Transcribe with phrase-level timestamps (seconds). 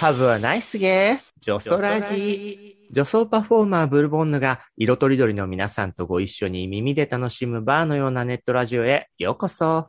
[0.00, 1.18] Have a nice day!
[1.40, 9.88] 女装ラジ女装パフォーマーブルボンヌが色とりどりの皆さんとご一緒に耳で楽しむバーのようなネットラジオへようこそ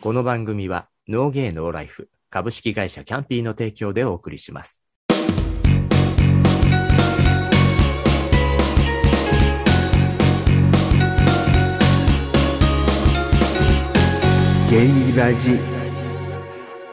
[0.00, 4.83] この番組はノーゲーノーライフ株式会社キャンピーの提供でお送りします。
[14.70, 15.58] ゲイラジ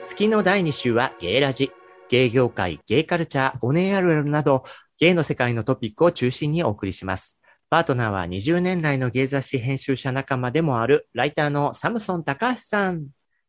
[0.05, 1.71] 月の第2週はゲイラジ。
[2.09, 4.65] ゲイ業界、ゲイカルチャー、オネエあるあるなど、
[4.99, 7.39] ゲイの世界のトピックを中心にお送りします。
[7.69, 13.07] パートナーは20年来のゲイ雑誌編集者仲間でもある、ライターのサムソン高橋さん。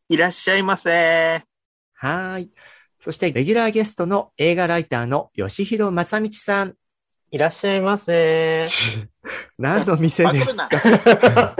[0.08, 1.42] いらっしゃいませ。
[1.94, 2.50] はーい。
[3.00, 6.74] そして、レギュラーゲストの映画ライターの吉弘正道さん。
[7.32, 8.62] いらっしゃいませ。
[9.58, 11.56] 何の店ですパか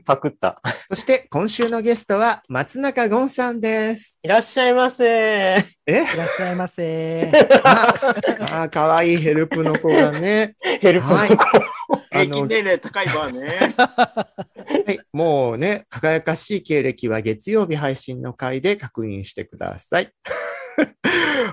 [0.06, 0.60] パクった。
[0.88, 4.18] そして、今週のゲストは松中ゴンさんです。
[4.22, 5.04] いらっしゃいませ。
[5.06, 5.64] え？
[5.86, 7.32] いらっしゃいませ。
[7.64, 10.54] ああ、かわいいヘルプの子がね。
[10.80, 11.44] ヘルプのはい子。
[12.12, 13.74] あの平均、年齢高いわね。
[13.76, 14.26] は
[14.88, 20.12] い、もうね、輝かしい経歴は月曜日配信の回で確認してください。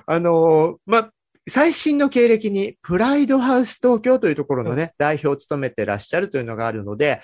[0.06, 1.10] あの、ま、
[1.50, 7.22] 最新の経歴に、プライドハウス東京というところのね、代表を務めてらっしゃるというのがあるので、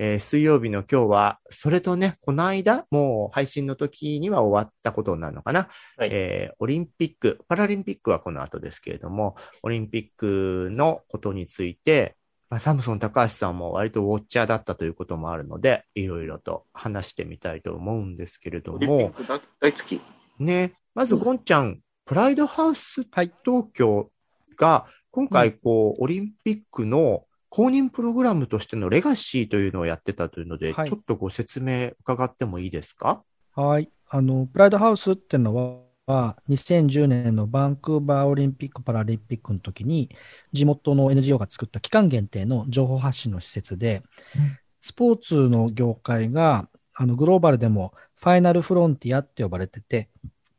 [0.00, 5.68] えー水曜日の今日は、それとね、この間、もう配信の時には終わったことになるのかな。
[5.96, 12.16] はいえーオリンピック、パラリンピックはこの後ですけれども、オリンピックのことについて、
[12.48, 20.00] まあ、サムソン高橋さんも割とウォッチャーだったということもあるので、いろいろと話してみたいと思うんですけれどオリンピッも、ク大大好き。
[20.38, 24.12] ね、まずゴンちゃん、プライドハウスはい東京
[24.56, 27.24] が、今回こう、オリンピックの
[27.58, 30.88] 公認プログラムとしてのレガシーというのをやってたというので、はい。
[30.88, 33.24] ちょっとご説明伺ってもいいですか？
[33.56, 33.90] はい。
[34.08, 40.08] あの、プライドハウスっていうのは、2010年のバンクーバーオリンピック・パラリンピックの時に、
[40.52, 44.04] 地元の NGO が作った期間限定の情報発信の施設で、
[44.36, 44.56] うん。
[44.78, 50.08] スポーツの業界が、あの、グローバルでもファイナルフロンティアって呼ばれてて、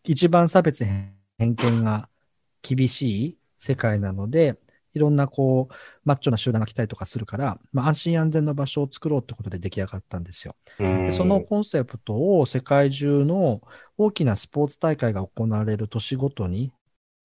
[0.03, 2.09] 一番差別偏見が
[2.61, 4.57] 厳しい世界なので、
[4.99, 5.73] いろんなこう、
[6.03, 10.55] マッチョな集団が来たりとかするから、まあ、安心安全な場所を作ろうってことで出来上がったんですよ。
[10.77, 13.61] でそのコンセプトを世界中の
[13.97, 16.73] 大きなスポーツ大会が行われる年ごとに、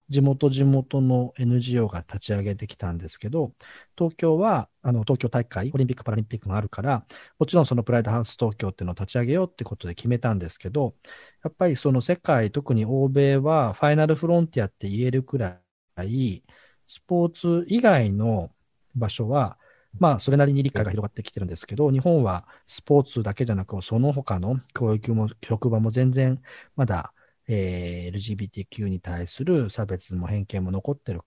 [0.09, 3.53] 地元地元の NGO が立ち上げてきたんですけど、
[3.97, 7.05] 東京は、あの、東京大会、オリンピック・パラリンピックがあるから、
[7.39, 10.95] もちろんそのプライドハウス東京っていうのを立ち上げようってことで決めたんですけど、
[11.43, 15.59] やっぱりその世界、特に欧米はファイナルフロンティアって言えるくら
[16.03, 16.43] い、
[16.87, 18.51] スポーツ以外の
[18.95, 19.57] 場所は、
[19.99, 26.41] まあ、それなりに理解が広がってきてるんですけど、日本はスポーツだけじゃなく、その他の教育も、職場も全然、
[26.75, 27.13] まだ、
[27.47, 31.21] えー LGBTQ に対する差別も偏見も残ってる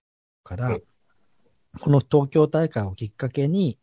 [0.44, 0.82] から、うん
[1.80, 3.78] この東京大会をきっかけに、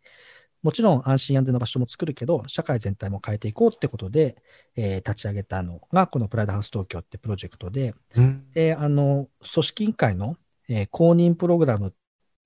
[0.63, 4.35] もちろん安心安全な場所も作るけど、社会全体も変えていこうってことで、
[4.75, 7.93] えー立ち上げたのが、このプライドハウス東京ってプロジェクトで、
[8.53, 10.37] で、あの、組織委員会の、
[10.69, 11.91] えー公認プログラムっ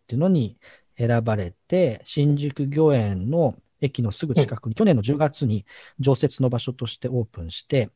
[0.08, 0.58] ていうのに
[0.98, 5.66] 選ばれて、新宿御苑の駅のすぐ近くに、去年の10月に
[6.00, 7.90] 常設の場所としてオープンして、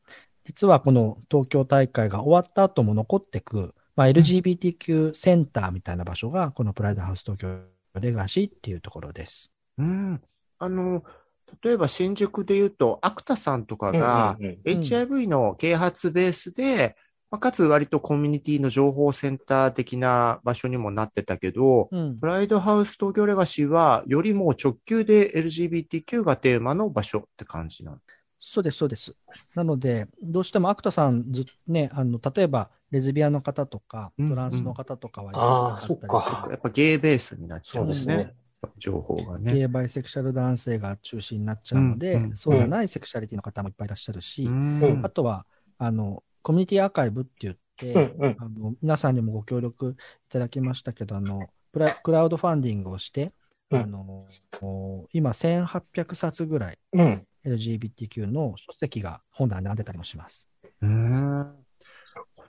[0.44, 7.60] 実はこの東京大会が終わった後も残ってく、まあ、LGBTQ センターみたいな場所が、このプライドハウス東京
[8.00, 9.50] レガシーっていうところです。
[9.78, 10.22] うん。
[10.58, 11.04] あの、
[11.62, 16.96] 例えば新宿で言うと、アクタさんとかが、HIV の啓発ベースで、
[17.34, 27.98] まあかつ割とコミュニティの情報センター的な場所にもなってたけど、うんプライドハウス東京レガシーは、よりもう直球で LGBTQ がテーマの場所って感じなの。
[28.40, 29.16] そうです、そうです。
[29.56, 38.32] なので、どうしてもアクタさんず、ね、あの、例えば、レズビアンの方とか、うんトランスの方とかはあーやりづらったりそっかやっぱゲイベースになっちゃうんですね。
[38.62, 39.54] す情報がね。
[39.54, 45.46] ゲイバイセクシャル男性が中心になっちゃうので、うんうんそうじゃないセクシャリティの方もいっぱいいらっしゃるし、うんあとは、
[45.78, 53.32] あの、コミュニティアーカイブって言って、うんうんあの皆さんにもご協力いただきましたけど、あの、プラクラウドファンディングをして、
[53.70, 54.28] うんあの、
[55.12, 57.26] 今1800冊ぐらいうん。
[57.44, 60.48] LGBTQ の書籍が本棚に並んでたりもします。
[60.80, 61.52] うん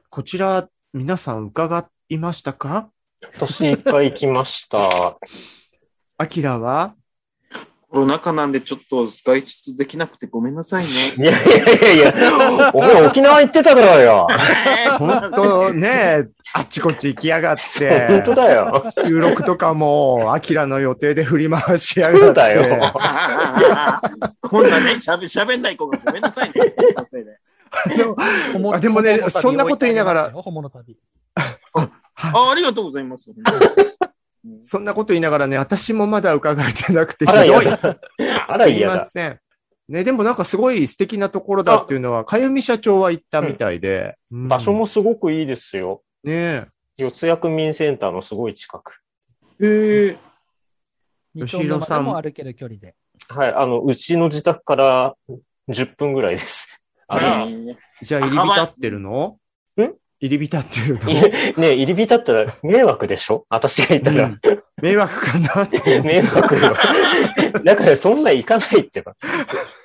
[0.10, 2.90] こちら、皆さん伺いましたか？
[3.34, 5.18] 私一回行きました。
[6.18, 6.96] アキラは？
[7.96, 10.88] コロナ禍なんでちょっと外出できなくてごめんなさいね。
[11.18, 12.22] いやいやいやい
[12.60, 14.28] や、お前沖縄行ってただろうよ。
[15.00, 17.56] 本当ね、あっちこっち行きやがっ
[18.10, 18.84] 本当て、だよ。
[19.06, 22.34] 収録とかも、アキラの予定で振り回しやがって。
[22.34, 22.94] だよ。
[24.42, 26.54] こんなね、しゃべ、しゃべんない子がごめんなさいね。
[28.74, 30.34] あでもねそんなこと言いながら。
[32.16, 33.30] あ、ありがとうございます。
[34.62, 37.68] そんなこと言いながらね、私もまだ伺えてなくてひあらどい。
[38.48, 38.96] あらすい嫌だ。
[38.98, 39.40] ません。
[39.88, 44.18] ね、でもなんかすごい素敵なところだっていうのは、かゆみ社長は行ったみたいで。
[44.32, 46.04] うん場所もすごくいいですよ。
[46.24, 49.00] ね四谷区民センターのすごい近く。
[49.62, 50.18] へえ。
[51.34, 52.96] 二丁目までも歩ける距離で。
[53.28, 55.16] はい、あの、うちの自宅から
[55.70, 56.80] 10分ぐらいです。
[57.08, 59.40] あら えーじゃあ入り浸ってるの？
[59.80, 59.94] ん？
[60.20, 61.14] 入り浸ってるのい
[61.60, 63.46] ね入り浸ったら迷惑でしょ？
[63.50, 64.26] 私がいたら。
[64.26, 64.40] うん
[64.82, 66.02] 迷惑かなって。
[66.04, 66.76] 迷惑よ。
[67.64, 69.16] だからそんな行かないってば。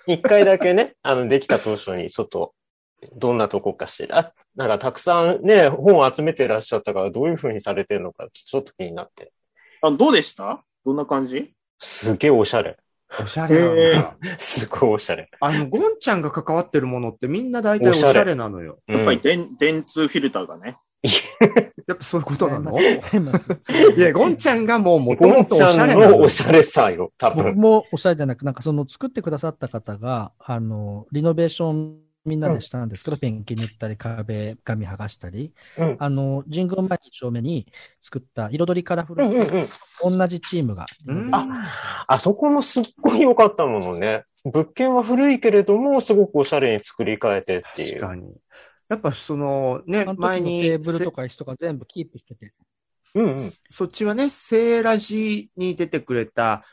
[0.06, 2.52] 一回だけね、あの、できた当初に外、
[3.14, 4.18] どんなとこかしら。
[4.18, 9.32] あなんかたくさんね、本を集めてらっしゃったから、どういう風にされてるのか、ちょっと気になって。
[9.80, 10.62] あ、どうでした？
[10.84, 11.52] どんな感じ？
[11.78, 12.76] すげえおしゃれ。
[13.18, 14.16] おしゃれなんだ。
[14.38, 15.30] すごいおしゃれ。
[15.40, 18.78] あの、ゴンちゃんが関わってるものってみんな大体おしゃれなのよ。
[18.88, 20.76] うんやっぱり電、電通フィルターがね。
[21.88, 22.78] やっぱそういうことなの？
[22.78, 23.00] 違
[23.96, 27.56] いや、ゴンちゃんがもうもともとおちゃんしゃれなののおしゃれさよ、多僕分。
[27.56, 37.66] もおしゃれじゃなく、なんかその作ってくださった方が、あの、リノベーションみんなでしたんですけど、ペンキ塗ったり、壁紙剥がしたり、うんああの、神宮前2丁目に
[38.00, 39.68] 作った彩りカラフルうんうん
[40.02, 40.18] うん。
[40.18, 40.86] 同じチームが。
[41.06, 44.24] うんああそこもすっごい良かったものね。
[44.44, 48.00] 物件は古いけれども、すごくおしゃれに作り変えてっていう。
[48.00, 48.34] 確かに。
[48.88, 52.52] やっぱそのね前に、テーブルとか椅子とか全部キープしてて。
[53.14, 53.52] うんうん。
[53.68, 56.64] そっちはね、セーラジに出てくれた、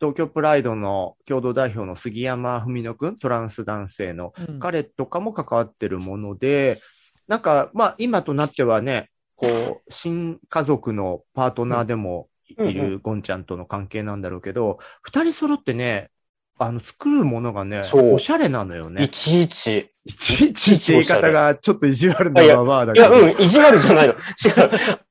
[0.00, 6.80] 東京プライドの共同代表の杉山文乃くん、トランス男性の、うん彼とかも関わってるもので、
[7.28, 9.46] なんか、まあ、今となってはね、こ
[9.86, 16.10] う、新家族のパートナーでもいうんうんるゴンちゃんとの関係なんだろうけど、二、人揃ってね、
[16.58, 19.08] あの、作るものがね、そうおしゃれなのよねい。
[19.08, 19.90] ちいち。
[20.04, 23.24] いちいちって言い方がちょっと意地悪ないやババアだいや、けど。
[23.24, 24.14] うん、意地悪じゃないの。
[24.14, 24.20] 違う。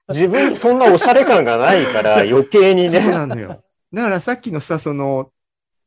[0.09, 3.09] 自分、そんなおしゃれ感がないから、余計にそうね。
[3.09, 3.62] なのよ。
[3.93, 5.31] だからさっきのさ、その、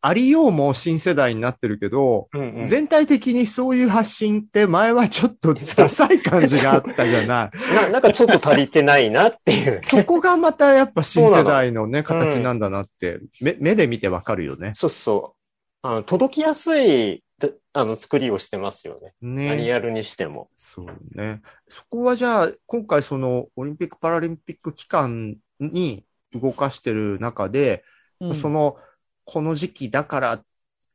[0.00, 7.74] ありようも新世代になってるけど、うんうん全体的にそういう発信って前はちょっと ダサい感じがあったじゃない。
[7.74, 9.80] ななんかちょっと足りてないなっていう。
[9.88, 14.72] そこがまたやっぱ新世代のね、形なんだなって、目目で見てわかるよね。
[14.74, 15.34] そうそ
[15.82, 15.86] う。
[15.86, 19.12] あの届きやすい、であの、作りをしてますよね。
[19.20, 19.66] 何ね。
[19.66, 20.50] やるにしても。
[20.56, 20.86] そう
[21.18, 21.42] ね。
[21.68, 27.84] そこはじゃあ、今回そのオリンピック・パラリンピック期間に動かしてる中で、
[28.20, 28.76] うんその、
[29.24, 30.42] この時期だから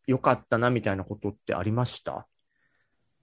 [0.07, 2.27] 良かったなみたいなことってありました？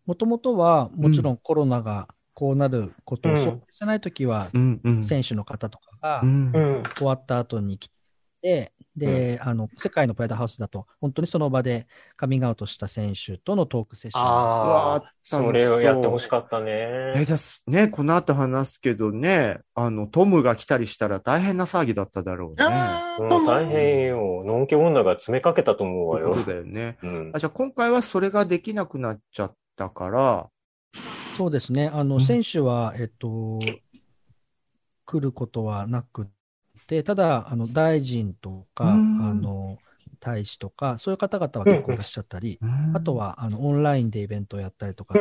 [0.06, 5.02] もともとは、もちろんコロナがこうなることをうん想定してないときは、うんうん。
[5.02, 6.22] 選手の方とかが。
[6.96, 7.90] 終わった後に来
[8.48, 11.86] て、で、あの、世界のプライドハウスだと、本当にその場で
[12.16, 14.22] カミングアウトした選手とのトークセッション。
[14.22, 17.12] あわあ、それをやってほしかったね。
[17.14, 22.66] えだすね、この後話すけどね、あの、トムが来たりしたら大変な騒ぎだっただろうね。
[23.20, 24.42] う大変よ。
[24.44, 26.98] のんけ女が詰めかけたと思うわよそうだよね。
[27.02, 27.38] うんあ。
[27.38, 30.48] じゃあ今回はそれができなくなっちゃったから、
[31.36, 31.88] そうですね。
[31.93, 33.60] あの、うん選手は、えっと、
[35.06, 36.28] 来ることはなく
[36.88, 39.42] て、ただ、あの、大臣とか、あうん。
[39.42, 39.82] の、
[40.20, 42.60] 大使とか、そういう方々は結構いらっしゃったり、
[42.92, 45.20] あとは、あの、オンラインでイベントをやったりとか、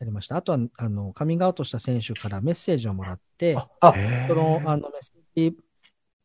[0.00, 0.36] やりました。
[0.36, 3.64] あとは、あの、カミングアウトした選手からメッセージをもらって、
[4.26, 5.56] その、あの、メッセージ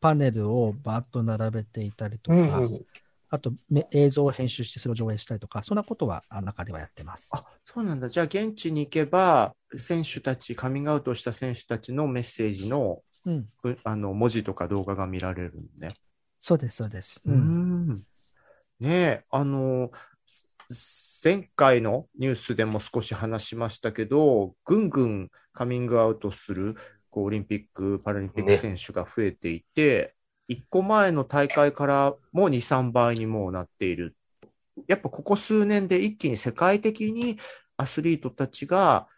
[0.00, 2.86] パネルをバーッと並べていたりとか、うんうん
[3.28, 7.30] あと、め映像を編集してそれを上映したりとか、そんなことはあ中ではやってます。
[7.32, 8.08] あ、そうなんだ。
[8.08, 13.48] じゃあ現地に行けば、選手たち、カミングアウトした選手たちのメッセージの、うん。
[13.64, 15.94] うあの、文字とか動画が見られるのね。
[16.38, 17.20] そうです、そうです。
[17.24, 17.32] う。
[17.32, 18.02] ん。
[18.80, 19.90] ねえ、あの、
[21.22, 26.76] 前回のニュースでも少し話しましたけど、ぐんぐんカミングアウトする
[27.10, 30.14] こうオリンピック・パラリンピックね選手が増えていて、
[30.48, 34.14] 1個前の大会からも2、3倍にもうなっている。
[34.86, 37.38] やっぱここ数年で一気に世界的に
[37.76, 39.08] アスリートたちが、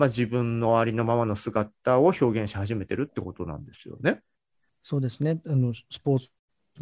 [0.00, 4.22] まあ、自分のありのままの姿を表現し始めてるってことなんですよね。
[4.82, 5.40] そうですね。
[5.46, 6.28] あの、スポーツ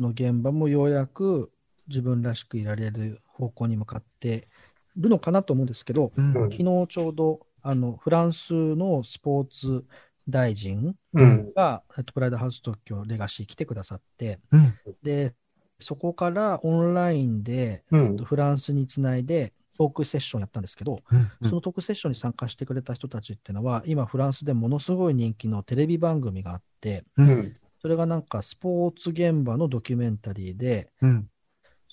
[0.00, 1.52] の現場もようやく
[1.88, 4.48] 自分らしくいられる方向に向かって
[4.96, 9.84] るのかなと思うんですけど、うん昨日ちょうど、あの、フランスのスポーツ
[10.28, 11.54] 大臣うん。
[11.54, 15.34] が、えっとプライドハウス東京レガシー来てくださって、うんで、
[15.80, 18.16] そこからオンラインでうん。
[18.24, 20.98] フランスにつないでトークセッションやったんですけど、
[21.42, 27.54] そのトークセッションに参加してくれた人たちっていうのは、今フランスでものすごい人気のテレビ番組があって、うん。
[27.80, 31.30] それがなんかスポーツ現場のドキュメンタリーで、うん。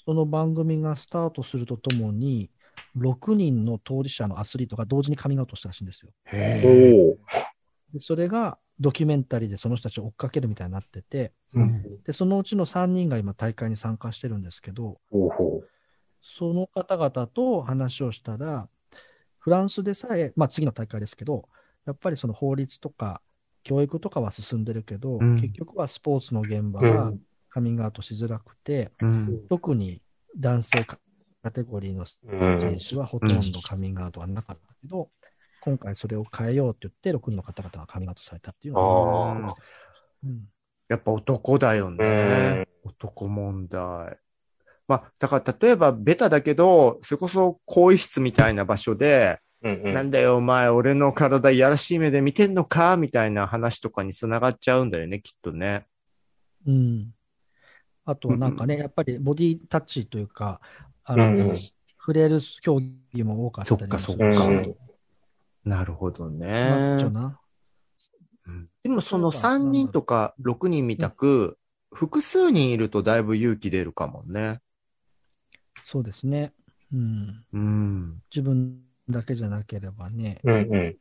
[0.04, 2.50] その番組がスタートするとともに、
[2.98, 6.12] 6人の当事者のアスリートが同時にカミングアウトしたらしいんですよ。
[7.94, 15.64] でそれがドキュメンタリーでその人たちを追っかけるみたいになってて、うんで、そのうちの3人が今大会に参加してるんですけど、おお。
[16.38, 18.68] その方々と話をしたら、
[19.38, 21.48] フランスでさえ、まあ次の大会ですけど、
[21.86, 23.22] やっぱりその法律とか
[23.64, 27.20] 教育とかは進んでるけど、うん結局はスポーツの現場がうん。
[27.50, 29.48] カミングアウトしづらくて、うん。
[29.48, 30.02] 特に
[30.38, 30.98] 男性カ
[31.52, 32.60] テゴリーのうん。
[32.60, 35.10] 選手はほとんどカミングアウトはなかったけど、
[35.62, 39.56] 今回それを変えようって言って、6人の方々がカミングアウトされたっていうのが。
[40.24, 40.48] うん
[40.88, 42.68] やっぱ男だよね。
[42.84, 44.20] 男問題。
[44.88, 49.94] まあ、だから例えばベタだけど、それこそ更衣室みたいな場所で、うんうん。
[49.94, 55.86] なんだよお前俺の体いやらしい目で見てんのかみたいな話とかにつながっちゃうんだよね、きっとね。
[56.68, 57.14] うん。
[58.06, 60.62] あとはなんかね、やっぱりボディタッチというか、
[61.04, 61.58] あの、うんうん。
[61.98, 62.80] 触れる競
[63.14, 64.46] 技も多かったりそっかそっか。
[64.46, 64.76] うん。
[65.64, 67.00] なるほどね。
[68.84, 71.58] でもそのそうか3人とか6人みたく、
[71.92, 74.60] 複数人いるとだいぶ勇気出るかもね。
[75.84, 76.54] そうですね。
[76.94, 77.46] うん。
[77.54, 78.22] うん。
[78.34, 80.98] 自分だけじゃなければね、うんうん。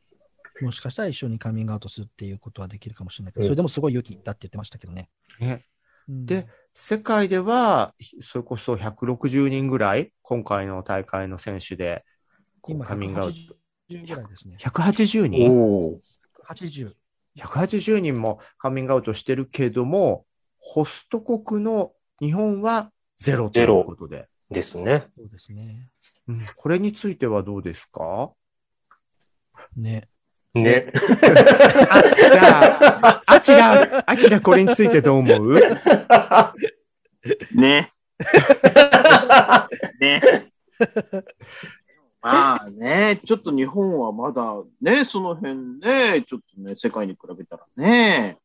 [0.61, 5.09] もしかしたら一緒にカミングアウトするっていうことはできるかもしれないけど、うんそれでもすごい勇気いったって言ってましたけどね。
[5.39, 5.65] ね。
[6.09, 12.03] うんで、世界では、それこそ160人ぐらい、今回の大会の選手で、
[12.83, 13.37] カミングアウト。
[13.89, 14.57] 180ぐらいですね。
[14.59, 15.51] 180人？
[15.51, 15.99] おお。
[16.47, 16.93] 80。
[17.37, 20.25] 180人もカミングアウトしてるけども、
[20.57, 24.27] ホスト国の日本はゼロということで。
[24.49, 25.07] ですね。
[25.17, 25.89] そうですね。
[26.27, 28.31] うん、これについてはどうですか？
[29.75, 30.07] ね。
[30.53, 30.91] ね。
[31.89, 35.59] あ、じゃあ、アキラ、アキラこれについてどう思う？
[37.53, 37.91] ね。
[39.99, 40.21] ね。
[42.21, 44.43] まあね、ちょっと日本はまだ
[44.81, 48.37] ね、その辺ね、ちょっとね、世界に比べたらね。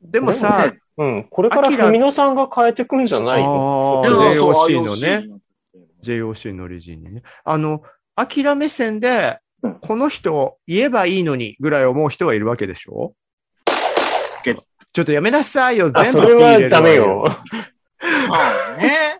[0.00, 1.24] でもさ、うん。
[1.30, 5.28] これから文野さんが変えてくんじゃないの？JOC のね
[6.02, 7.22] JOC の理事にね。
[7.44, 7.82] あの、
[8.14, 13.14] アキラ目線でうん、この人言えばいいのにぐらい思う人はいるわけでしょ？
[14.44, 14.62] けど
[14.92, 17.24] ちょっとやめなさいよ、あ、全部それはダメよ。。
[18.28, 18.36] ま
[18.74, 19.18] あね。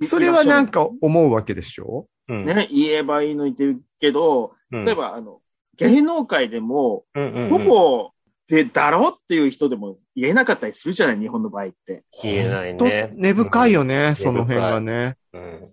[0.06, 2.06] それはなんか思うわけでしょ？
[2.28, 2.46] うん。
[2.46, 5.40] ね、言えばいいのにって言うけど、うん例えば、あの、
[5.76, 8.10] 芸能界でも、うんうんうんほぼ、
[8.50, 12.02] で、だろうっていう人でも言えなかったりするじゃない、日本の場合って。
[12.20, 13.12] 言えないとね。
[13.14, 15.16] 根深いよね、んその辺がね。
[15.32, 15.68] うん。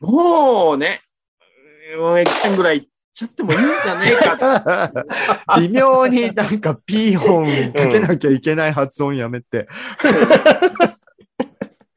[0.00, 1.00] もうね、
[1.98, 5.04] もう一点ぐらい言っちゃってもいいんじゃねえか。
[5.58, 9.66] 微妙になんかピー音かけなきゃいけない発音やめて。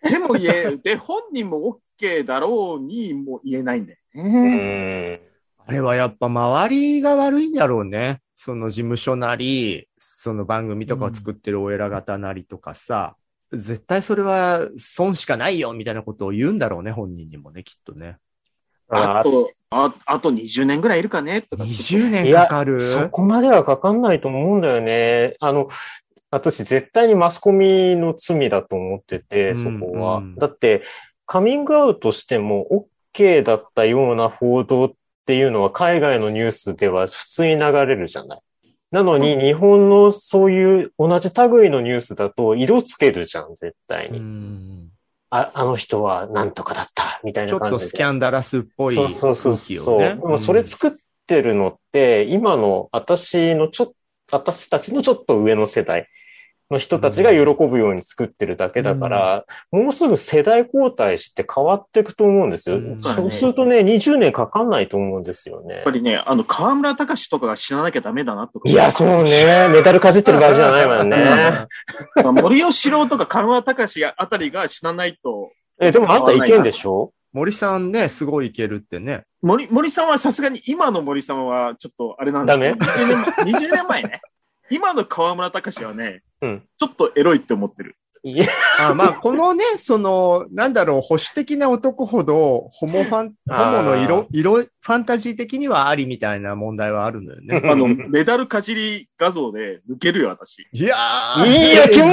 [0.02, 5.16] でも言え、で、本人も OK だろうにも言えないんだようね。
[5.18, 5.20] ん。
[5.68, 8.23] あれはやっぱ周りが悪いんだろうね。
[8.36, 13.16] その事務所なり、その番組とかを作ってるお偉方なりとかさ、
[13.52, 18.18] 絶対それは損しかないよみたいなことを言うんだろうね、本人にもね、きっとね。
[18.90, 21.64] ああと、ああと20年ぐらいいるかねとか。
[21.64, 22.82] 20年かかる？
[22.82, 25.36] そこまではかかんないと思うんだよね。
[25.40, 25.70] あの、
[26.32, 30.18] 私絶対にマスコミの罪だと思ってて、そこは。
[30.18, 30.84] うんうんだって、
[31.26, 34.92] カミングアウトしても OK だったような報道っ
[35.26, 38.40] ていうのは海外のニュースでは普通に流れるじゃない。
[38.92, 44.20] なのに、日本のそういう同じ類のニュースだと色つけるじゃん、絶対うに。
[44.20, 44.90] ん
[45.32, 47.86] あ、あの人はなんとかだった、みたいちょっな感じで。
[47.86, 50.00] とスキャンダラスっぽいそうそうそうそう。
[50.00, 50.92] でもそれ作っ
[51.26, 53.94] てるのって、今の私のちょっと、
[54.32, 56.08] 私たちのちょっと上の世代
[56.74, 62.78] の人たちが喜ぶように作ってるだけだから、もうすぐ世代交代して変わっていくと思うんですよ。
[62.78, 65.92] うんそうするとね、20年かかんないと思うんですよねやっぱ。
[65.92, 68.70] りね、あの、河村隆とかが死ななきゃダメだなとか。
[68.70, 69.70] いや、そうね。
[69.72, 71.68] メダルかじってる場合じゃないわよね。
[72.24, 77.12] まあ森喜朗とか河村隆あたりが死なないと、え、でもあんたいけんでしょ？
[77.34, 79.24] 森さんね、すごいいけるってね。
[79.42, 84.22] 森、森さんはさすがに、今の森さんはちょっとあれなんですけど、ダ20年前 ,20 年前ね。
[84.74, 86.64] 今の河村隆はね、うん。
[86.80, 87.96] ちょっとエロいって思ってる。
[88.26, 88.46] いや、
[88.80, 97.62] あまあ、このね、その、なんだろう、保守的な男ほど、ホモファン、ホモの色、色、ファンタジー的にはありみたいな問題はあるんだよね。
[97.70, 100.66] あの、メダルかじり画像で抜けるよ、私。
[100.72, 102.08] いやーいや、キモ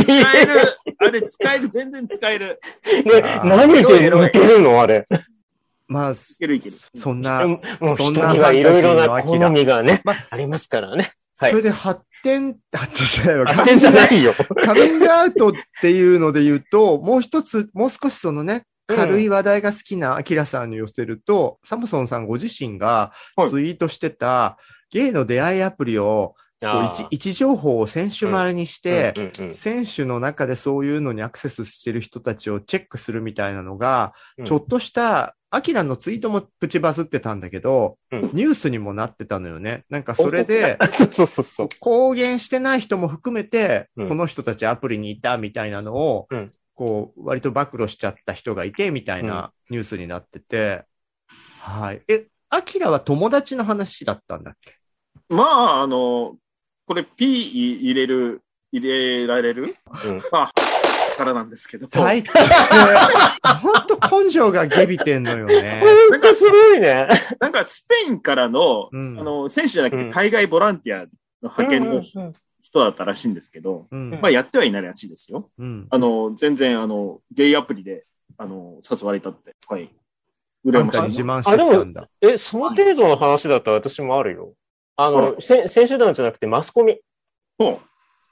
[0.00, 0.60] 使える、
[0.98, 2.60] あれ使える、全然使える。
[3.04, 4.80] ね、何で似てるの？
[4.80, 5.08] あれ。
[5.88, 6.76] まあ、いけるいける。
[6.94, 7.58] そんな、も
[7.94, 11.14] うそんな人にはいろいろな好みがね、まありますからね。
[11.38, 11.50] はい。
[11.50, 13.50] それで発展、発展じゃないわ。
[13.50, 14.32] あてんじゃないよ。
[14.64, 18.96] カミングアウトっていうので言うと、もう一つ、もう少しそのね、うん。
[18.96, 23.50] 軽い話題が好きなアキラさんに寄せると、サムソンさんご自身がはい。
[23.50, 24.58] ツイートしてた、
[24.90, 29.54] ゲイの出会いアプリを、位置情報を選手丸にして、うんうんうん。
[29.54, 34.46] 選手の中でそういうのにアクセスしてる人たちをチェックするみたいなのが、うん。
[34.46, 38.22] ちょっとした、アキラのツイートもプチバズってたんだけど、うん。
[38.32, 39.84] ニュースにもなってたのよね。
[39.88, 41.68] なんかそれで、そうそうそうそう。
[41.80, 44.08] 公言してない人も含めて、うん。
[44.08, 46.50] この人たちアプリにいたみたいなのを、うん。
[46.74, 50.84] こう、割と暴露しちゃった人がいて、みたいなニュースになってて、
[51.60, 52.02] はい。
[52.08, 54.76] え、アキラは友達の話だったんだっけ？
[55.28, 56.36] まあ、あの、
[56.86, 58.42] これ P 入れる、
[58.72, 59.76] 入れられる？
[60.06, 60.22] うん。
[60.32, 60.52] まあ、
[61.16, 61.88] からなんですけど。
[61.90, 62.30] 最 低。
[63.60, 65.82] ほんと根性がゲビてんのよね。
[66.10, 67.08] なんかすごいね。
[67.40, 71.08] なんかスペインからの、うんあの、選手じゃなくうんて海外ボランティアの
[71.42, 74.10] 派遣のうん人だったらしいんですけど、うん。
[74.20, 75.50] まあやってはいないらしいですよ。
[75.58, 75.86] うん。
[75.90, 78.04] あの、全然、あの、ゲイアプリで、
[78.36, 79.54] あの、誘われたって。
[79.68, 79.90] はい。
[80.66, 81.02] 羨ましい。
[81.02, 82.08] 自慢してきたんだ。
[82.20, 84.54] え、その程度の話だったら私もあるよ。
[84.96, 86.98] ああの、せ選手団じゃなくてマスコミ。
[87.60, 87.78] そう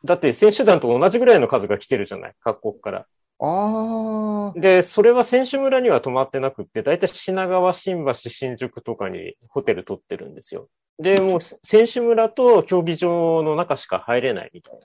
[0.05, 2.35] だって選手団と同じぐらいの数が来てるじゃない？
[2.41, 3.07] 各国から。
[3.41, 4.59] ああ。
[4.61, 10.69] で、それは選手村には泊まってなくって、だいたい品川、新橋、新宿とかにホテル取ってるんですよ。
[10.99, 14.81] で、もう 選手村と競技場の中しか入れないみたいな。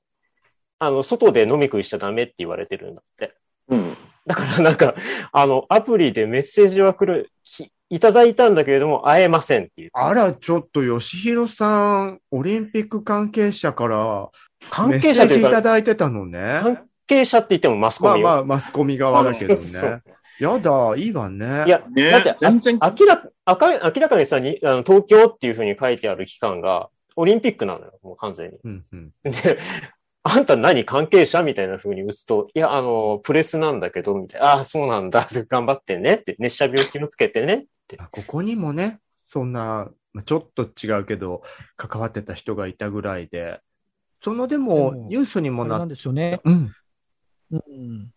[0.80, 3.34] あの、外で飲み食いしちゃダメって言われてるんだって。
[3.70, 3.96] うん。
[4.26, 4.96] だからなんか、
[5.32, 9.92] あの、アプリでメッセージは来る、きいただいたんだけれども、会えませんっていう。
[9.94, 14.30] あら、ちょっと、吉弘さん、オリンピック関係者から
[14.70, 16.60] 関係者というか、だいてたのね。
[16.62, 18.26] 関係者って言ってもマスコミよ。
[18.26, 20.02] まあまあ、マスコミ側だけどそうね。
[20.40, 21.64] やだ、いいわね。
[21.66, 28.58] いや、ねだって、あ全然、明らか、あか明らかにさ、にあの東京っていうふうに書いてある期間が、オリンピックなのよ、もう完全に。
[28.64, 29.12] うんうん。
[29.24, 29.58] で、
[30.24, 37.66] あんた何関係者みたいな風に打つと、いや、あの、プレスなんだけど、みたいな、ああ、そうなんだ、頑張ってねって、熱射病気をつけてね。
[37.98, 41.44] あここにもね、そんな、まあちょっと違うけど、
[41.76, 43.62] 関わってた人がいたぐらいで、
[44.22, 46.42] そのでも、ニュースにもななっんですよね。
[46.44, 46.72] うん。
[47.52, 48.14] うん。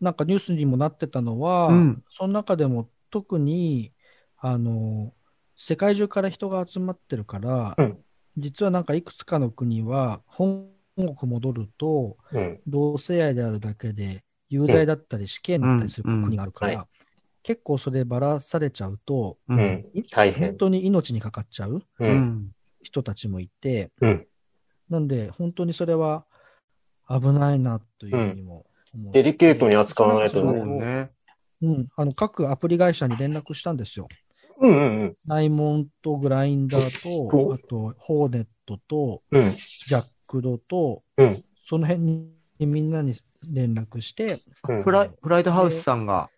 [0.00, 3.92] なんかニュースにもなってたのは、うんその中でも特に、
[4.38, 5.12] あの、
[5.56, 7.98] 世界中から人が集まってるから、うん
[8.36, 12.60] 実はなんかいくつかの国は、本国戻ると、うん。
[12.66, 16.88] 同性愛であるだけで、有罪だったり死刑になったりするうん国があるから、は
[17.42, 19.54] 結構そればらされちゃうと、う。
[19.54, 22.04] うん大変本当に命にかかっちゃうう。
[22.04, 22.50] うんん。
[22.82, 24.26] 人たちもいて、うん
[24.88, 26.24] なんで、本当にそれは
[27.08, 30.64] 危ないなというふうにも思う、デリケートに扱わないとそうね。
[30.64, 31.10] ね。
[31.62, 34.08] うん、あの各アプリ会社に連絡したんですよ。
[34.58, 39.44] うんうんナイモンとグラインダーと、あと、ホーネットと、うん。
[39.44, 39.52] うん。
[39.52, 41.36] ジャックドと、うん
[41.68, 43.14] その辺にみんなに
[43.48, 46.30] 連絡して、うんプライプライドハウスさんが、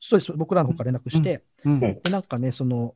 [0.00, 1.72] そうです、僕らの方から連絡して、うん。
[1.74, 1.80] うん。
[1.80, 2.94] でなんかね、その、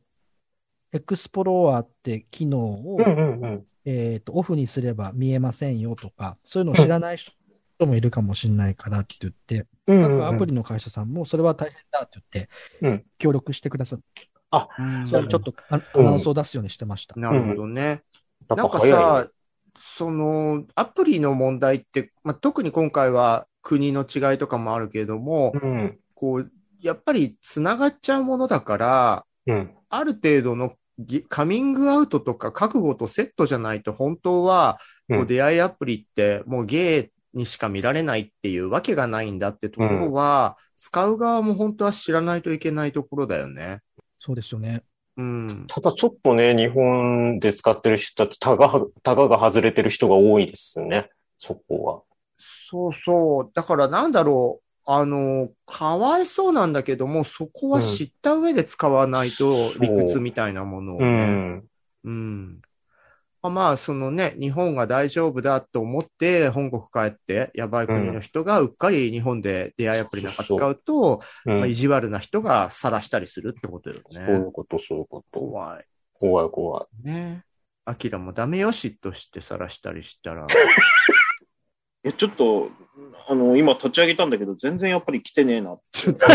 [0.92, 3.66] エクスプローラーって機能を、うんうんうん。
[3.84, 7.32] えっ、と、オフにすれば見えませんよとか、そういうのを知らない人
[7.80, 13.04] もいるかもしれないからって言って、うん各アプリの会社さんもそれは大変だって言って、うん。
[13.18, 14.30] 協力してくださって、
[14.78, 15.08] うん。
[15.08, 16.04] それちょっとアアうん。
[16.04, 17.18] ナウンスを出すようにしてました。
[17.18, 18.02] なるほどね。
[18.48, 19.28] なんかさ、
[19.78, 25.98] その、アプリの問題って、まあ、特に今回は国の違いとかもあるけれども、うん。
[26.14, 26.50] こう、
[26.84, 29.74] やっぱり繋がっちゃうものだから、うん。
[29.88, 43.80] ある程度のぎカミングアウトとか覚悟とセットじゃないと本当は、こううん出会いアプリってもうゲイにしか見られないっていうわけがないんだってところは、使う側も本当は知らないといけないところだよね。
[44.20, 44.82] そうですよね。
[45.16, 45.64] うん。
[45.68, 48.70] ただちょっとね、日本で使ってる人たち、たが、
[49.02, 51.08] たがが外れてる人が多いですね。
[51.38, 52.02] そこは。
[52.36, 53.50] そうそう。
[53.54, 54.63] だからなんだろう。
[54.86, 61.08] あの、かわいそうなんだけども、そこは知った上で使わないとん理屈みたいなものをうね。
[61.08, 61.64] ん。
[62.04, 62.60] うん。
[63.42, 71.20] まあまあ、そのね、日本が大丈夫だと思って、本国帰って、やばい国の人がうっかり日本で出会いアプリなんか使うと、
[71.66, 74.38] 意地悪な人が晒したりするってことよそういね。
[74.38, 75.40] うこと、そういうこと。
[75.40, 75.84] 怖い。
[76.18, 77.06] 怖い、怖い。
[77.06, 77.44] ね。
[77.86, 80.46] アキラもダメよしとして晒したりしたら。
[82.04, 82.70] や、ちょっと、
[83.26, 85.72] あの、今立ち上げたんだけど、全然やっぱり来てねえな。
[85.72, 86.26] っと、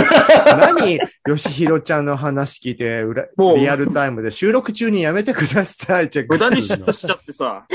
[0.58, 7.68] 何、よしひろちゃんの話聞いて、裏もうリアルタイムで収録中にやめてください、チェック無駄に嫉妬しちゃってさ、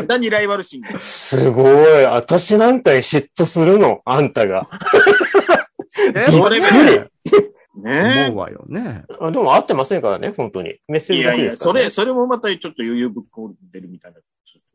[0.00, 0.98] 無駄にライバル心が。
[1.00, 2.04] すごい。
[2.04, 4.00] 私なんかに嫉妬するの？
[4.06, 4.66] あんたが。
[6.14, 7.10] えそれね
[7.76, 9.04] ね思うわよね。
[9.20, 10.76] あでも会ってませんからね、本当に。
[10.88, 11.18] メッセえ。
[11.18, 11.56] ージだいやいや。
[11.56, 14.18] それ、それもまたちょっと余裕ぶっこんでるみたいな。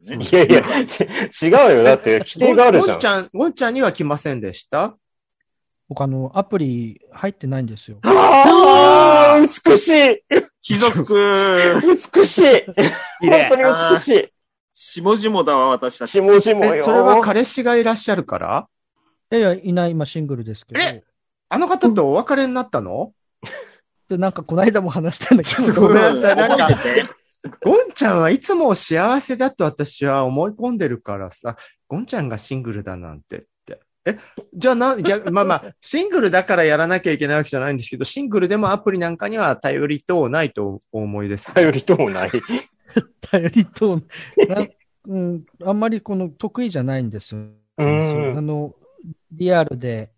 [0.02, 0.18] ね。
[0.18, 1.84] いやいや、ち違うよ。
[1.84, 2.94] だって、規定があるじゃん。
[2.94, 3.06] ゴンち。
[3.06, 4.96] ゃん、ゴンちゃんには来ませんでした？
[5.88, 8.00] 僕あの、アプリ入ってないんですよ。
[8.04, 10.24] ああ、美しい。
[10.62, 11.80] 貴族、
[12.14, 12.66] 美しい。
[13.22, 14.30] 本当に美しい。
[14.74, 16.12] 下々だわ、私たち。
[16.12, 16.84] ひもじもえ、よ。
[16.84, 18.68] それは彼氏がいらっしゃるから？
[19.32, 20.82] いやいや、いない、今シングルですけど。
[20.82, 21.04] え
[21.50, 23.14] あの方とお別れになったの？
[24.10, 26.36] で、なんかこの間も話したんだけど、ごめんなさい。
[26.36, 26.68] なんか
[27.64, 31.56] ゴンちゃんはいつも幸せだと私は思い込んでるからさ、
[31.88, 33.80] ゴンちゃんがシングルだなんてって。
[34.06, 34.18] え、
[34.54, 41.54] じゃあな、逆 まあまあ、シングルだからやらなきゃいけないわけじゃないんですけど、シングルでもアプリなんかには頼りとないとお思いです。
[41.54, 42.32] 頼りともない。
[43.22, 44.02] 頼りと、
[44.48, 44.68] な
[45.08, 47.42] うん、あんまりこの得意じゃないんですよ。
[47.78, 47.84] あ
[48.42, 48.74] の、
[49.32, 50.12] リアルで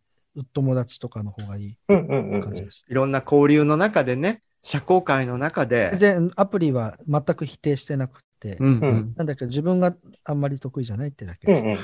[0.54, 2.42] 友達とかの方がいいうんうんうんうん。
[2.42, 2.86] 感じです。
[2.88, 9.14] いろんな交流の中でね、社交界の中で、全然アプリは全く否定してなくて、うんううんん。
[9.16, 11.50] なんだけど自分があんまり得意じゃないってだけ。
[11.50, 11.80] うんうん。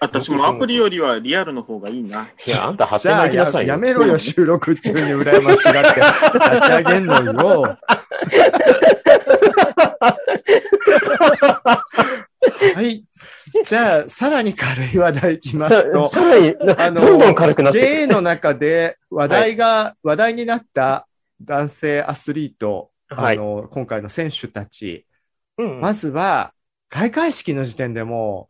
[0.00, 2.30] 私もアプリよりはリアルの方がいいな。
[2.46, 3.72] いや、あんた発じゃあや展なきなさいよ。
[3.72, 6.12] やめろよ、収録中に羨ましがって立
[6.68, 7.32] ち上げんのよ。
[12.74, 13.04] はい。
[13.66, 17.90] じゃあ、さらに軽い話題いきますさと、さらに、あのどんどん軽くなってくる。
[17.90, 21.08] ゲイの中で話題が、話題になった
[21.42, 23.36] 男性アスリート、はい。
[23.36, 25.06] あの、今回の選手たち、
[25.58, 26.52] うんまずは、
[26.88, 28.48] 開会式の時点でも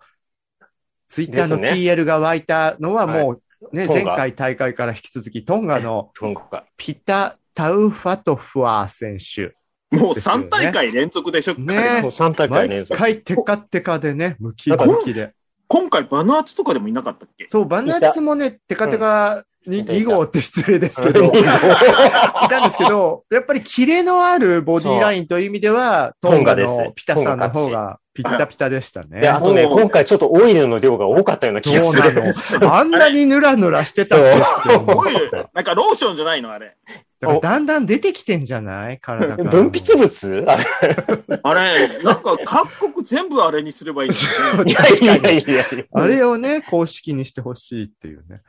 [0.60, 0.64] う、
[1.08, 6.64] ツイッターの TL が湧いたのはもう、ね、トンガ前回大会から引き続き、トンガのトンガか。
[6.76, 9.54] ピタ・タウファトファー選手。
[9.94, 11.54] もうですよね3大会連続でしょ？
[11.54, 12.98] ね彼そう3大会連毎続。
[12.98, 15.34] 回テカテカでね、ムキムキで。
[15.66, 17.46] 今回バヌアツとかでもいなかったっけ？
[17.48, 29.20] そう、バナーツもね、テカテカにいたいた2号って失礼ですけど、いたんですけど、やっぱりキレのあるボディラインという意味では、トンガのピタさんの方がピッタピタでしたね。
[29.20, 31.94] で、あとね、今回ちょっとオイルの量が多かったような気がそう
[32.32, 32.60] する。
[32.60, 32.74] なの。
[32.74, 34.26] あんなにヌラヌラしてたオ
[35.06, 35.48] イル。
[35.52, 36.52] なんかローションじゃないの？
[36.52, 36.76] あれ。
[37.20, 38.98] だからだんだん出てきてんじゃない？
[38.98, 39.50] 体から。
[39.50, 40.46] 分泌物？
[41.42, 44.16] あれあれ、なんか各国全部あれにすればいいね。
[44.66, 45.64] いやいやいやいや。
[45.92, 48.40] あれをね、公式にしてほしいっていうね。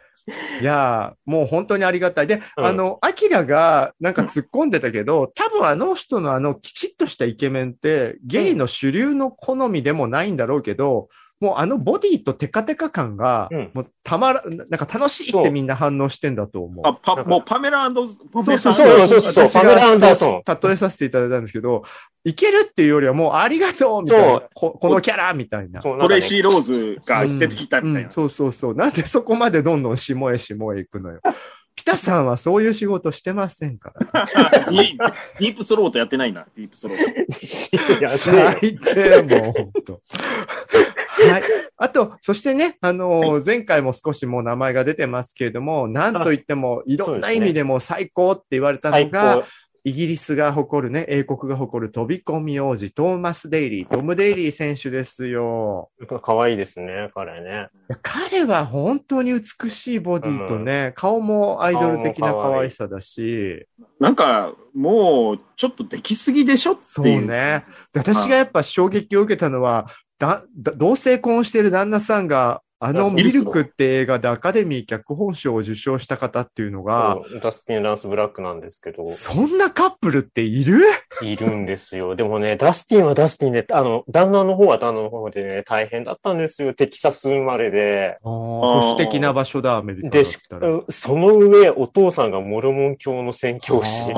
[0.61, 2.27] いやー、もう本当にありがたい。
[2.27, 2.65] で、うん。
[2.65, 11.09] あの、アキラがなんか突っ込んでたけど、多分あの人のあのきちっとしたイケメンって、ゲイの主流の好みでもないんだろうけど、
[11.41, 16.85] もうあのボディとテカテカ感がうん、もうたまら、なんか楽しいってみんな反応してんだと思う。
[16.85, 18.07] あ、パ、もうパメラパメ
[18.43, 19.21] そうそうそうそう。
[19.21, 20.43] そうパメラアンダーソン。
[20.45, 21.81] そう例えさせていただいたんですけど、
[22.23, 24.43] いけるっていうよりはもうありがとうみたいそな。
[24.53, 25.81] ここのキャラみたいな。
[25.81, 28.13] そうなんかねトレイシー・ローズが出てきたみたいなうん。
[28.13, 28.75] そうそうそう。
[28.75, 31.19] なんでそこまでどんどん下へ下へ行くのよ。
[31.73, 34.27] ピタさんはそういう仕事してませんから。
[34.69, 38.09] ディープスロートやってないな、ディープスロート。
[38.17, 39.93] 最低、もう、本当。
[39.93, 41.43] はい。
[41.77, 49.45] あと、そしてね、あのー前回も少しもう名前が出てますけれども、なんといっても、いろんな意味でも最高って言われたの最が、高。
[49.83, 55.89] イギリスが誇るね、英国が誇る飛び込み王子、トーマス・デイリー、トム・デイリー選手ですよ。
[56.21, 57.69] 可愛いですね、彼ね。
[58.03, 63.65] 彼は本当に美しいボディとね、顔もアイドル的な可愛さだし、
[63.99, 67.05] なんか、もう、ちょっとできすぎでしょってそう。
[67.05, 67.65] ね。
[67.91, 69.87] で私がやっぱ衝撃を受けたのは、
[70.19, 80.81] だ、だ同性婚してる旦那さんが、あのうんミルクって映画でアカデミー脚本賞を受賞した方っていうのが、ダスティン・ランス・ブラックなんですけど、そんなカップルっている？
[81.21, 82.15] いるんですよ。
[82.15, 86.73] でもね、ダスティンはダスティンで、あの、旦那の方は旦那の方でね、大変だったんですよ。
[86.73, 88.17] テキサス生まれで。
[88.23, 90.67] 保守的な場所だ、アメリカだで、しったら。
[90.89, 94.05] その上、お父さんがモルモン教の宣教師。
[94.07, 94.15] ゲイ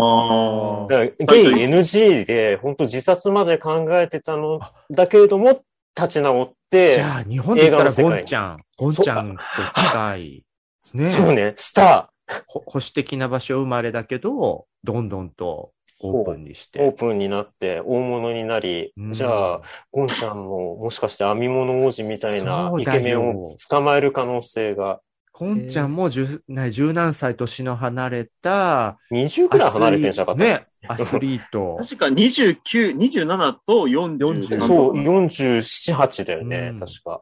[1.68, 5.62] NG で、本当自殺まで考えてたのだけれども、
[5.96, 10.46] 立ち直って、じゃあ、日本で言ったらゴンちゃん、ゴンちゃんと近い。
[10.94, 11.08] ね。
[11.08, 12.10] そうね、スタ
[12.48, 16.98] ほ保守的な場所生まれだけど、どんどんとオープンにしー、オーて。
[16.98, 19.14] プンになって、大物になり、うん。
[19.14, 25.00] じゃあ、ゴンちゃんも、もしかして編み物王子みたいなイケメンを捕まえる可能性が、
[25.34, 31.78] ゴンちゃんも十、ね、十何歳年の離れた、20くらい離れてんじゃなかったね、アスリート。
[31.82, 34.18] 確か29、27と43。
[34.18, 37.20] 40そう、47、8だよね、うん確か。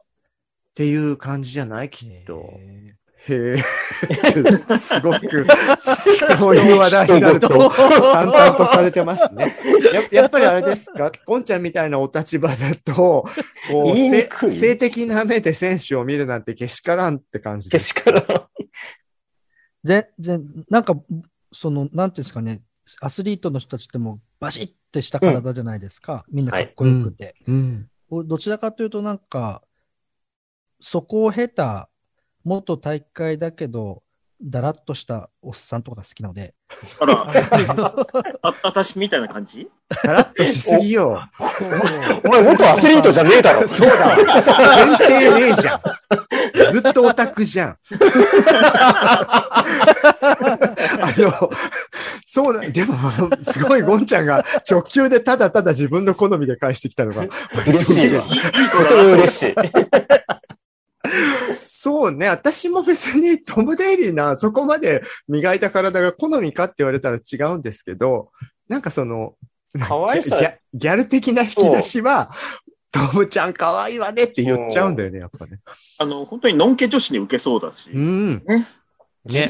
[0.74, 1.90] ていう感じじゃない？
[1.90, 2.34] きっと。
[2.58, 2.94] へ
[3.28, 3.56] へえ。
[4.78, 5.46] すごく、
[6.38, 9.56] こういう話題になると、淡々とされてますね。
[10.10, 12.92] ややっぱりあれですか、ゴンちゃんみたいなお立場だと、
[13.70, 17.94] こう、性的な目で選手を見るなんてけしからんって感じです。
[17.94, 18.48] けしから。
[19.84, 20.94] ぜぜなんか、
[21.52, 22.62] その、なんていうんですかね、
[23.00, 26.24] アスリートの人たちってもうバシッてした体じゃないですか。
[26.30, 27.36] みんなかっこよくて。
[27.46, 27.88] うん。
[28.10, 29.62] おどちらかというとなんか、
[30.80, 31.88] そこを経た、
[32.44, 34.02] 元体育会だけど、
[34.44, 36.54] だらっとしたおっさんとかが好きなので、
[36.98, 37.26] あら、
[38.42, 39.68] あ、私みたいな感じ？
[40.02, 41.22] だらっとしすぎよ。
[42.24, 43.68] お前元アスリートじゃねえだろ。
[43.68, 44.16] そうだ。
[44.16, 44.26] 前
[44.96, 45.80] 提ねえじゃん。
[46.72, 47.76] ずっとオタクじゃん。
[49.30, 49.64] あ
[51.16, 51.50] の、
[52.26, 52.96] そうだ、でも、
[53.42, 57.26] すごいゴンちゃんが直球でただただ自分の好みで返してきたのが、
[57.66, 58.24] 嬉しいわ。
[59.14, 59.54] 嬉しい。
[61.60, 68.30] そうね、私も別にトム・デイリーな、そこまで磨いた体が好みかって言われたら違うんですけど、
[68.68, 69.34] なんかその、
[69.78, 72.30] 可愛さギャギャル的な引き出しは、
[72.90, 75.60] トムちゃん可愛いわねって言っちゃうんだよね、やっぱね。
[75.98, 77.90] あの、本当にノンケ女子に受けそうだし。
[77.90, 78.42] うん。
[79.24, 79.48] ね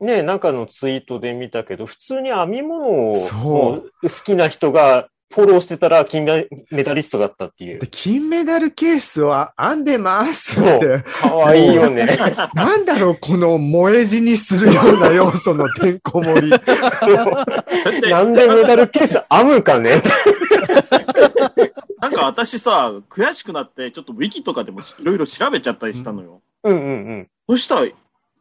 [0.00, 7.86] ねなんかのツイートで見たけど、普通に編み物をそう好きな人がフォローしてたら金メメダリストだったっていうで。
[7.86, 11.04] 金メダルケースは編んでますって。
[11.04, 12.18] 可愛いよね。
[12.54, 16.50] なんだろう、この萌え死にするような要素のてんこ盛り。
[16.50, 20.02] だってなんでメダルケース編むかね。
[22.02, 26.42] なんか私さ、悔しくなって、ちょっとウィキとかでもいろいろ調べちゃったりしたのよ。
[26.64, 27.28] うんうんうん。
[27.48, 27.90] そしたら、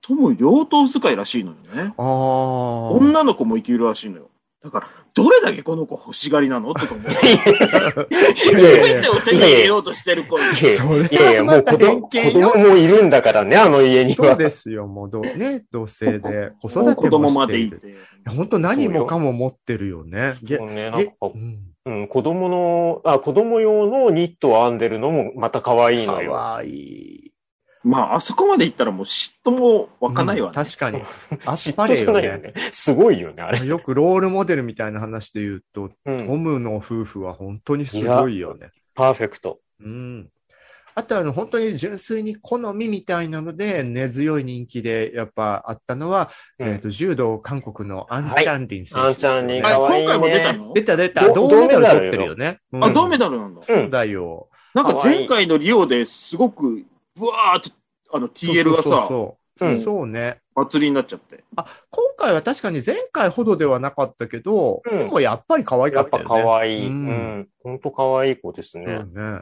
[0.02, 1.93] トム両頭使いらしいのよね。
[1.97, 2.91] ああ。
[2.93, 4.30] 女の子もいけるらしいのよ。
[4.62, 6.74] だから、どれだけこの子欲しがりなの？
[6.74, 7.12] とか思って。
[7.12, 7.15] い
[8.54, 10.43] やいや全てを手に入れようとしてる子に。
[10.43, 14.36] いやいやいや、もう子供子供もいるんだからね、あの家にそうは。
[14.36, 17.98] ですよ、もうど、ね、同性で子もう子育ても供までいしている。
[18.26, 18.30] て。
[18.30, 20.38] 本当何もかも持ってるよね。
[20.43, 26.34] げそうね、なんげか、うんうん、子供の、あ、子供用のニットを編んでるのもまた可愛いかのよ。
[26.34, 27.28] わいい。
[27.89, 30.58] まあ、あそこまで行ったらもう嫉妬も湧かないわね。
[30.58, 31.02] うん確かに。
[31.45, 32.54] あっ嫉ぱれよ妬じゃないよね。
[32.56, 32.69] ね。
[32.71, 33.65] すごいよね、あれ。
[33.65, 36.43] よくロールモデルみたいな話で言うと、うトん。
[36.43, 38.69] ムの夫婦は本当にすごいよね。
[38.93, 39.60] パーフェクト。
[39.84, 40.30] うん。
[40.95, 50.73] あとあの、本当に純粋に好みみたいなので、根強い人気でやっぱあったのは、うんえっ、と、柔道韓国のアンチャンリン選手、アンチャンリンあれ可愛いね今回も出たの？
[50.73, 51.28] 出た出た。
[51.34, 52.60] ど銅メダル取ってるよね。
[52.73, 53.62] あ、銅メダダルなんだ？
[53.67, 54.49] うルだよ。
[54.73, 56.84] なんか前回のリオですごく、
[57.15, 57.71] ブワーって、
[58.12, 60.39] あの、TL がそうさ、そうそう、うんそうね。
[60.56, 61.43] 祭りになっちゃって。
[61.56, 66.30] あ、今回は確かに前回ほどではなかったけど、うんでもやっぱり可愛かやったよね。
[66.30, 66.88] 可愛い。
[66.88, 67.08] ううん
[67.41, 67.48] ん。
[67.63, 68.86] ほんと可愛い子ですね。
[68.98, 69.41] そうね。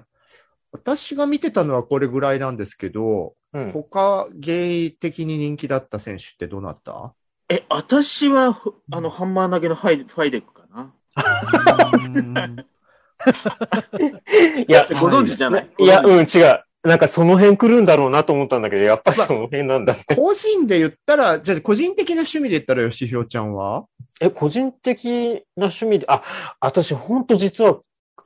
[0.72, 3.72] 私が見てたのはこれぐらいなんですけど、うん。
[3.72, 7.14] 他ゲイ的に人気だった選手ってどうなった？
[7.50, 10.94] え、私は、ふあの、ハンマー投げのファイファイデクかな。
[14.68, 15.70] いや、ご存知じゃない？
[15.80, 16.64] いや、うん、違う。
[16.84, 20.04] なんかその辺来るんだろうなと思ったんだけど、やっぱりその辺なんだね。
[20.16, 23.86] 個人で言ったら、じゃあ個人的な趣味で言ったら吉弘ちゃんは？
[24.20, 26.22] え、個人的な趣味で、あ、
[26.62, 27.80] 私ほんと実は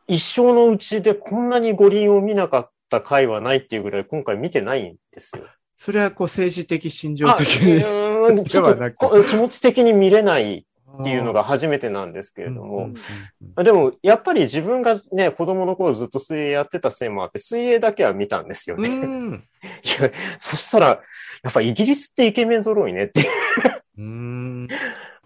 [0.08, 5.44] 一生のうちでこんなに五輪を見なかった回はないっていうぐらい今回見てないんですよ。
[5.78, 7.82] それはこう政治的、心情あ、的に。
[9.26, 10.68] 気持ち的に見れない
[11.02, 12.92] っていうのが初めてなんですけれども、
[13.64, 18.90] でも、やっぱり自分がね、子供の頃ずっと水泳やってたせいもあって、水泳だけは見たんですようね。
[18.90, 19.44] ん。
[19.84, 20.88] いや、そしたら、
[21.44, 23.28] やっぱイギリスってイケメン揃いねって。
[23.98, 24.68] うん。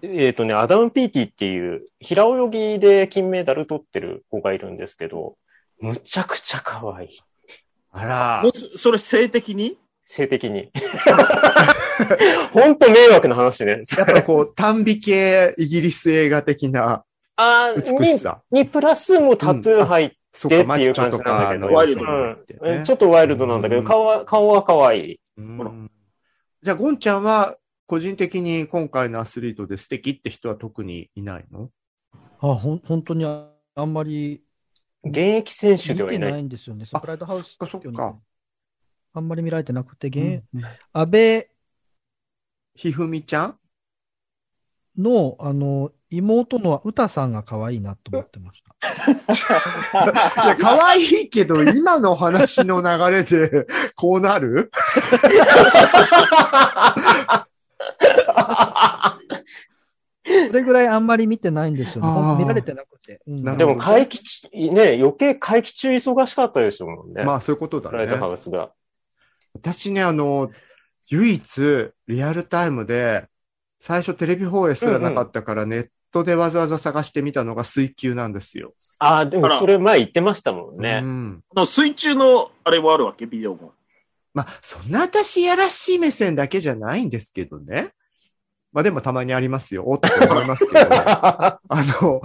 [0.01, 5.35] えっとね、アダム・ピーティっていう、平泳ぎで金メダル取ってる子がいるんですけど、
[5.79, 7.19] むちゃくちゃ可愛い。
[7.91, 8.43] あら
[8.75, 9.77] それ性的に？
[10.05, 10.71] 性的に。
[12.53, 13.81] ほんと迷惑な話ね。
[13.97, 17.03] やっぱこう、短美系イギリス映画的な
[17.35, 18.41] あ美しさ。
[18.51, 25.19] に、にプラスもタトゥー入って、そっていう感じなんだけどワイルドうんちょっとワイルドなんだけど、うん顔は、顔は可愛い。
[25.37, 25.89] うん
[26.61, 27.55] じゃあ、ゴンちゃんは、
[27.87, 31.69] 個人的に今回のアスリートで素敵って人は特にいないの？
[32.41, 34.41] あ、ほん、本当にああんまり
[35.03, 36.31] 現役選手ではいない。
[36.31, 36.85] ないんですよね。
[36.85, 38.17] スプライドハウスそっかそっか
[39.15, 40.62] あんまり見られてなくて、う現ん
[40.93, 41.47] 安倍
[42.75, 43.58] ひふみちゃん
[44.97, 48.75] の、あの、妹の歌さんが可愛いなと思ってました。
[50.45, 54.69] いや、可愛いけど、今の話の流れで、 こうなる？
[60.47, 62.43] それぐらいあんまり見てないんですよね。
[62.43, 63.21] 見られてなくて。
[63.28, 67.23] うんでも会期中、ね、余計会期中忙しかったですもんね。
[67.23, 68.34] まあ、そういうことだライトハね。
[68.34, 68.71] ウスが。
[69.55, 70.51] 私ね、あの、
[71.07, 73.27] 唯一、リアルタイムで、
[73.79, 78.73] 最初テレビ放映すらなかったから、ネットでわざわざ探してみたのが水球なんですよ。
[78.99, 80.99] ああ、でもそれ前言ってましたもんうね。
[80.99, 81.43] ん。
[81.55, 83.73] あの水中のあれもあるわけ、ビデオも。
[84.33, 87.91] まあ、そんな私やらしい目線だけじゃないんですけどね。
[88.73, 89.83] まあでもたまにありますよ。
[89.87, 90.87] おっと思いますけど。
[90.91, 92.21] あの、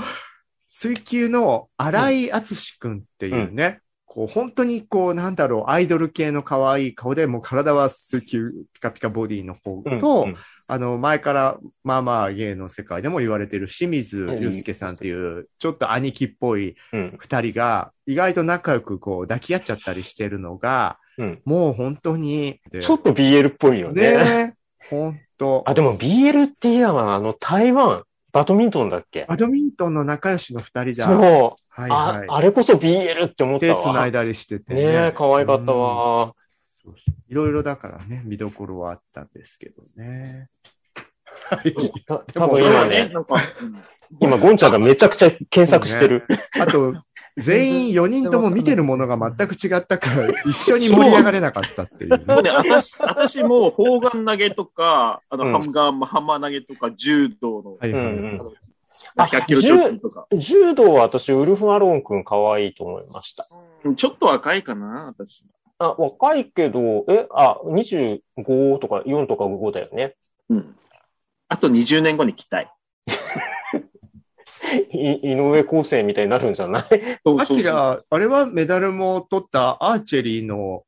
[0.69, 3.81] 水球の荒井敦くんっていうね、
[4.13, 10.37] こう本当にこうなんだろう、アイドル系の可愛い顔で、もう体は水球ピカピカボディの方うんと、うん。
[10.67, 17.17] あの、前から、まあまあ芸の世界でも言われてる清水祐介さんっていう、ちょっと兄貴っぽいうん。
[17.21, 21.41] 二人が、意外と仲良くこう抱き合っちゃったりしてるのが、うん。
[21.45, 24.17] もう本当に、ちょっと BL っぽいよね。
[24.17, 24.55] ね
[24.89, 25.63] 本当。
[25.67, 29.27] あ、でも BL って言えば、あの、台湾、バドミントンだっけ？
[29.29, 31.07] バドミントンの仲良しの二人だ。
[31.07, 31.81] そう。
[31.81, 32.29] はいあはい。
[32.29, 33.81] あれこそ BL って思った手わ。
[33.81, 34.85] 繋いだりしててね。
[34.85, 36.35] ねえ、可愛かったわ。
[37.29, 40.49] いろいろだからね、見どころはあったんですけどね。
[41.51, 41.75] はい。
[42.05, 43.11] た多分今ね、
[44.21, 46.27] 今、ゴンちゃんがめちゃくちゃ検索してる。
[46.59, 46.95] あと、
[47.37, 52.25] 全員4人とも見てるものが全く違ったから、一緒に盛り上がれなかったっていうね。
[52.29, 58.05] そうね、私、私も砲丸投げとか、あの、うんハンガー、ハンマー投げとか、柔道の、はいはい。
[58.05, 58.53] うんうん
[59.17, 60.27] まあ100キロ超級とか。
[60.31, 63.47] 柔道は私、ウルフ・アロン君可愛いと思いました。
[63.85, 65.43] うんちょっと若いかな、私。
[65.79, 70.17] あ、若いけど、え、あ、25とか4とか5だよね。
[70.51, 70.77] うん。
[71.49, 72.67] あと20年後に期待。
[72.67, 72.69] い
[74.93, 76.83] 井上康生みたいになるんじゃない？
[76.83, 76.87] ア
[77.25, 77.57] そうそうそう。
[77.59, 80.85] キラ、あれはメダルも取ったアーチェリーの、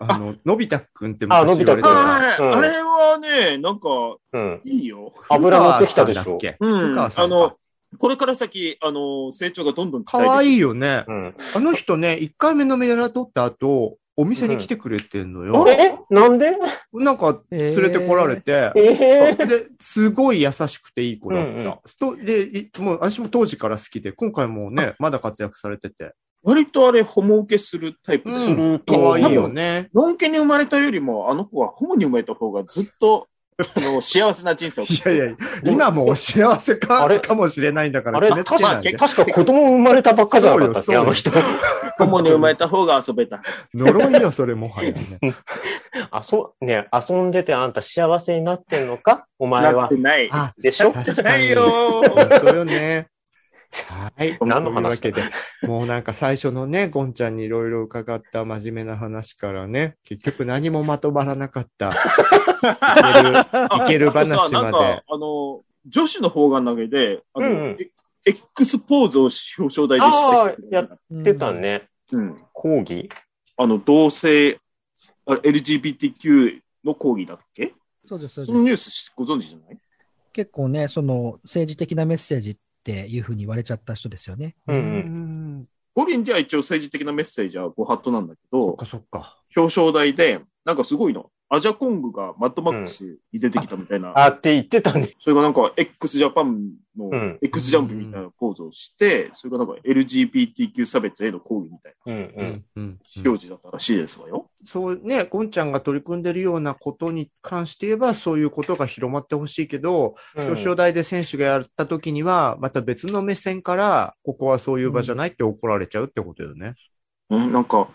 [0.00, 0.18] あ。
[0.18, 1.82] の、のび太くんって昔あのび太くん。
[1.82, 2.42] 言われてた。
[2.42, 3.88] うんはいあれはね、なんか、
[4.32, 4.60] うん。
[4.64, 5.12] いいよ。
[5.28, 6.38] 油乗ってきたでしょ。
[6.60, 6.98] うん。
[6.98, 7.56] あの、
[7.98, 10.30] これから先、あの、成長がどんどん期待できる。
[10.30, 11.04] かわいいよね。
[11.06, 11.34] うん。
[11.54, 15.66] あの人ね、1回目のメダル取った後、お店に来てくれてんのよ。
[15.68, 16.52] えなんで？
[16.92, 21.50] なんか、連れてこられて、ええで、すごい優しくていい子だった。
[21.50, 21.74] うんうん。
[21.98, 26.12] とで、いもう私も当時から好きで、今回もね、まだ活躍されてて。
[26.44, 28.72] 割とあれ、ホモ受けするタイプですうん。
[28.74, 29.88] るかわいいよね。
[29.94, 34.84] のんけに生まれたよりも、あの子はホモに生まれた方がずっと、あの、幸せな人生を。
[34.84, 37.20] いやいや、今もお幸せあかれ？
[37.20, 41.30] かもしれないんだからあれ、確か、確か子供生まれたばっかじゃなかったっけそうよあの人。
[41.98, 43.42] ホモに生まれた方が遊べた。
[43.72, 44.98] 呪いよ、それもはやね。
[46.10, 49.26] あ、そう、ね、遊んでてあんた幸せになってんのか？
[49.38, 49.96] お前はなって。
[49.98, 50.28] ない。
[50.32, 50.90] あ、でしょ？
[50.92, 51.24] 確かに。
[51.24, 53.06] ないよ本当よね。
[54.16, 54.36] はい。
[54.42, 55.00] 何の話？
[55.00, 55.20] というわ
[55.60, 61.92] けで、もうなんか最初のね、ゴンちゃんにいろいろ伺った真面目な話からね、結局何もまとまらなかった。
[62.70, 63.38] いける、
[63.84, 67.90] いける話あとさなんかまで。、あの、女子の砲丸投げで、あの、うんうんえ
[68.26, 69.22] X ポーズを
[69.58, 71.52] 表彰台でしてやっうんてた。
[71.52, 71.90] ね。
[72.10, 72.42] うん。
[72.54, 73.10] 講義？
[73.58, 74.58] あの、同性、
[75.26, 77.74] あ LGBTQ の抗議だっけ？
[78.06, 78.88] そうです、そうそのニです。
[78.88, 79.78] ュースご存知じゃない？
[80.32, 84.56] 結構ね、その政治的なメッセージっていうふうに言われちゃった人ですよね。
[84.68, 84.78] うんう。
[84.78, 85.68] うんん。
[85.94, 89.38] 五輪じゃ一応政治的なメッセージはご法度なんだけどそっか、そっか。
[89.54, 91.30] 表彰台で、なんかすごいの。
[91.50, 94.12] アジャコングがマッドマックスに出てきたみたいな。
[94.16, 95.08] あって言ってたね。
[95.20, 102.32] それがなんか x ジャパンのうん X ジャンプみたいなポーズをして、それがなんか LGBTQ 差別への抗議みたいなうんう。
[102.36, 102.64] うんん。
[102.76, 102.98] うん。
[103.24, 104.50] 表示だったらしいですわよ。
[104.64, 116.74] そうね、ゴンちゃんが取り組んでるようなことに関して言えば、そういうことが広まってほしいけど、表彰台で選手がやった時には、また別の目線から、ここはそういう場じゃないって怒られちゃうってことよね。
[117.28, 117.88] うん、なんか、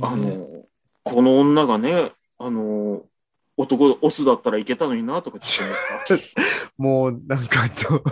[0.00, 0.64] あねの、
[1.04, 3.02] この女がね、あの、
[3.56, 6.16] 男、オスだったらいけたのになとか言って思った。
[6.78, 8.02] もう、なんかど、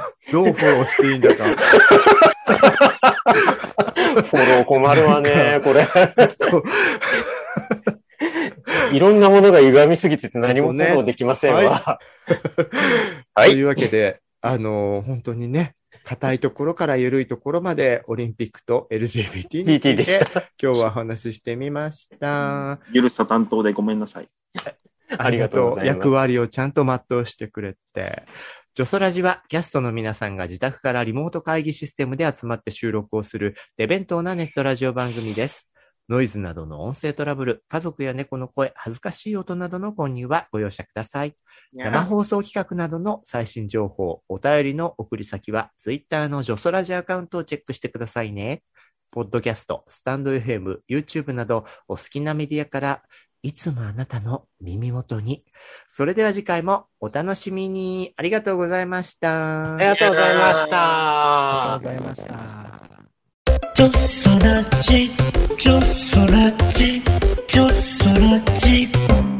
[0.44, 1.44] どうフォローしていいんだか。
[1.44, 5.88] フォロー困るわね、これ。
[8.92, 11.62] いろんなものが歪みすぎてて何もフォローできませんわ。
[11.62, 11.98] は
[13.35, 15.74] はいというわけで、あの、本当にね、
[16.05, 20.40] 硬いところから緩いところまで、オリンピックと LGBT についでしてた。
[20.62, 22.79] 今日はお話ししてみました。
[22.94, 24.29] 許した担当でごめんなさい。
[25.18, 28.22] ありがとうございます役割をちゃんと全うしてくれて。
[28.74, 35.70] ジョソラジはキャストの皆さんが自宅からリモート会議システムで集まって収録をする手弁当なネットラジオ番組です。
[36.10, 41.36] ノイズなどの音声トラブル、家族や猫の声、恥ずかしい音などの購入はご容赦ください。
[41.72, 48.64] 生放送企画などの最新情報、お便りの送り先は、ツイッターのジョソラジアカウントをチェックしてくださいね。
[49.12, 53.02] ポッドキャスト、スタンド FM、YouTube など、お好きなメディアから、
[53.42, 55.44] いつもあなたの耳元に。
[55.86, 58.12] それでは次回もお楽しみに。
[58.16, 59.76] ありがとうございました。
[59.76, 61.74] ありがとうございました。
[61.74, 62.69] ありがとうございました。
[63.81, 65.11] ちょそらち
[65.57, 67.01] ちょそらち
[67.47, 69.39] ちょそらち。